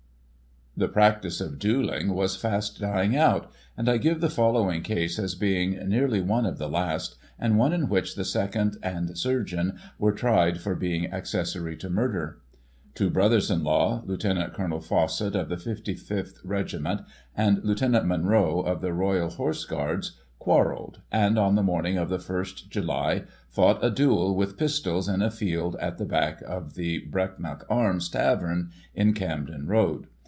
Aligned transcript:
The 0.77 0.87
practice 0.87 1.41
of 1.41 1.59
duelling 1.59 2.13
was 2.13 2.37
fast 2.37 2.79
dying 2.79 3.13
out, 3.13 3.51
and 3.75 3.89
I 3.89 3.97
give 3.97 4.21
the 4.21 4.29
following 4.29 4.81
case 4.83 5.19
as 5.19 5.35
being 5.35 5.71
nearly 5.89 6.21
one 6.21 6.45
of 6.45 6.57
the 6.59 6.69
last, 6.69 7.17
and 7.37 7.57
one 7.57 7.73
in 7.73 7.89
which 7.89 8.15
the 8.15 8.23
seconds 8.23 8.77
and 8.81 9.15
surgeon 9.17 9.77
were 9.99 10.13
tried 10.13 10.61
for 10.61 10.73
being 10.73 11.11
acces 11.11 11.47
sory 11.47 11.75
to 11.75 11.89
murder. 11.89 12.39
Two 12.95 13.09
brothers 13.09 13.51
in 13.51 13.65
law— 13.65 14.01
^Lt. 14.07 14.53
Col. 14.53 14.79
Fawcett 14.79 15.35
of 15.35 15.49
the 15.49 15.57
55th 15.57 16.39
Regiment 16.45 17.01
and 17.35 17.61
Lt. 17.65 18.05
Munro 18.05 18.61
of 18.61 18.79
the 18.79 18.93
Royal 18.93 19.29
Horse 19.29 19.65
Guards— 19.65 20.13
quarrelled, 20.39 21.01
and 21.11 21.37
on 21.37 21.55
the 21.55 21.63
morning 21.63 21.97
of 21.97 22.07
the 22.07 22.39
ist 22.41 22.71
July 22.71 23.25
fought 23.49 23.83
a 23.83 23.91
duel 23.91 24.37
with 24.37 24.57
pistols 24.57 25.09
in 25.09 25.21
a 25.21 25.29
field 25.29 25.75
at 25.81 25.97
the 25.97 26.05
back 26.05 26.41
of 26.43 26.75
the" 26.75 26.99
Brecknock 27.11 27.65
Arms 27.69 28.07
Tavern," 28.07 28.71
in 28.95 29.11
Camden 29.13 29.67
Road. 29.67 30.07